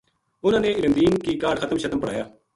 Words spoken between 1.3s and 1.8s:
کاہڈ ختم